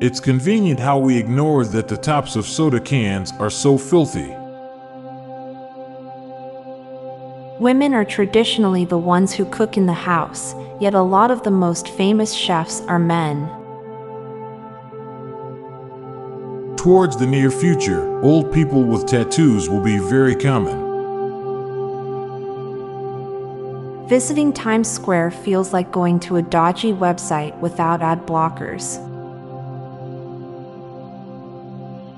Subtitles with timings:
[0.00, 4.34] It's convenient how we ignore that the tops of soda cans are so filthy.
[7.60, 11.52] Women are traditionally the ones who cook in the house, yet a lot of the
[11.52, 13.46] most famous chefs are men.
[16.76, 20.82] Towards the near future, old people with tattoos will be very common.
[24.08, 28.98] Visiting Times Square feels like going to a dodgy website without ad blockers.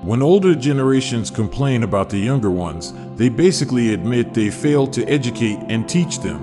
[0.06, 5.58] When older generations complain about the younger ones, they basically admit they failed to educate
[5.68, 6.40] and teach them.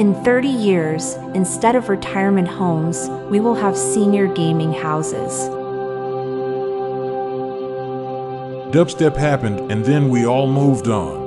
[0.00, 5.48] In 30 years, instead of retirement homes, we will have senior gaming houses.
[8.74, 11.23] Dubstep happened and then we all moved on.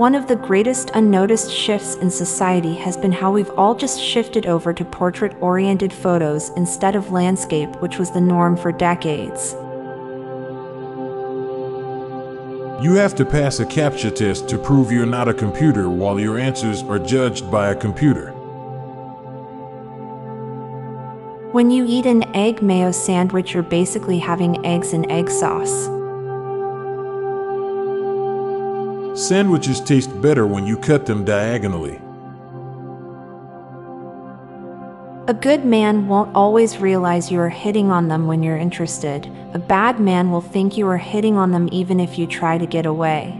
[0.00, 4.46] One of the greatest unnoticed shifts in society has been how we've all just shifted
[4.46, 9.52] over to portrait oriented photos instead of landscape, which was the norm for decades.
[12.82, 16.38] You have to pass a CAPTCHA test to prove you're not a computer while your
[16.38, 18.30] answers are judged by a computer.
[21.52, 25.99] When you eat an egg mayo sandwich, you're basically having eggs and egg sauce.
[29.30, 32.00] Sandwiches taste better when you cut them diagonally.
[35.28, 39.30] A good man won't always realize you are hitting on them when you're interested.
[39.54, 42.66] A bad man will think you are hitting on them even if you try to
[42.66, 43.30] get away.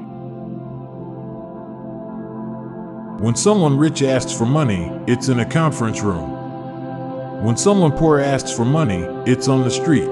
[3.19, 7.43] When someone rich asks for money, it's in a conference room.
[7.43, 10.07] When someone poor asks for money, it's on the street.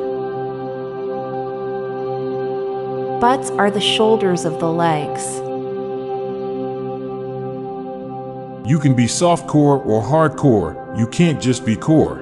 [3.21, 5.41] Butts are the shoulders of the legs.
[8.69, 12.17] You can be softcore or hardcore, you can't just be core.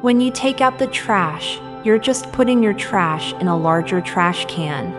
[0.00, 4.44] When you take out the trash, you're just putting your trash in a larger trash
[4.46, 4.92] can.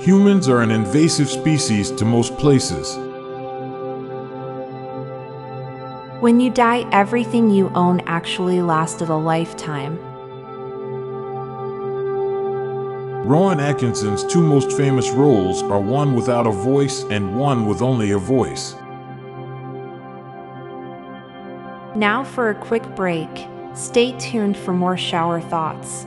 [0.00, 2.96] Humans are an invasive species to most places.
[6.22, 9.98] When you die, everything you own actually lasted a lifetime.
[13.24, 18.10] Rowan Atkinson's two most famous roles are one without a voice and one with only
[18.10, 18.74] a voice.
[21.96, 23.30] Now for a quick break.
[23.72, 26.06] Stay tuned for more shower thoughts.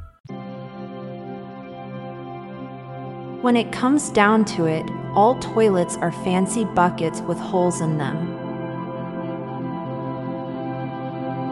[3.41, 8.37] When it comes down to it, all toilets are fancy buckets with holes in them.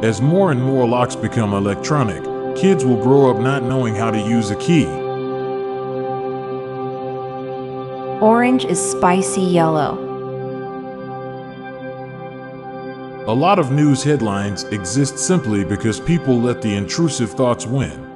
[0.04, 2.24] As more and more locks become electronic,
[2.56, 4.86] kids will grow up not knowing how to use a key.
[8.22, 9.98] Orange is spicy yellow.
[13.28, 18.09] A lot of news headlines exist simply because people let the intrusive thoughts win.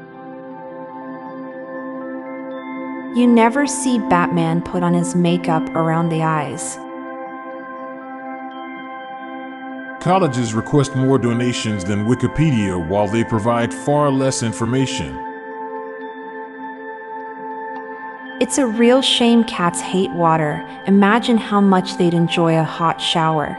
[3.16, 6.77] You never see Batman put on his makeup around the eyes.
[10.04, 15.15] Colleges request more donations than Wikipedia while they provide far less information.
[18.42, 20.68] It's a real shame cats hate water.
[20.88, 23.56] Imagine how much they'd enjoy a hot shower.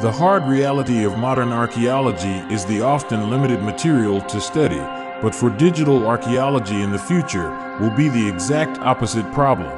[0.00, 4.80] The hard reality of modern archaeology is the often limited material to study,
[5.24, 7.48] but for digital archaeology in the future
[7.80, 9.72] will be the exact opposite problem.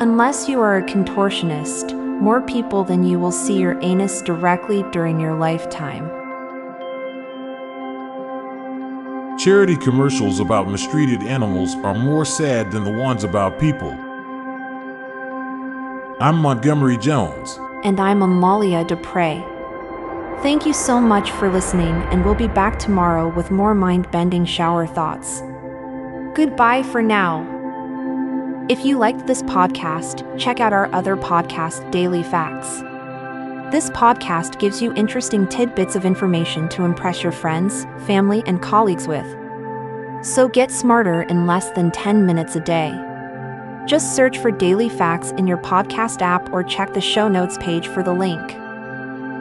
[0.00, 5.20] Unless you are a contortionist, more people than you will see your anus directly during
[5.20, 6.10] your lifetime.
[9.38, 13.90] charity commercials about mistreated animals are more sad than the ones about people.
[16.20, 17.60] I'm Montgomery Jones.
[17.84, 19.57] And I'm Amalia Dupre.
[20.40, 24.44] Thank you so much for listening, and we'll be back tomorrow with more mind bending
[24.44, 25.42] shower thoughts.
[26.34, 27.44] Goodbye for now.
[28.68, 32.82] If you liked this podcast, check out our other podcast, Daily Facts.
[33.72, 39.08] This podcast gives you interesting tidbits of information to impress your friends, family, and colleagues
[39.08, 39.26] with.
[40.24, 42.92] So get smarter in less than 10 minutes a day.
[43.86, 47.88] Just search for Daily Facts in your podcast app or check the show notes page
[47.88, 48.56] for the link.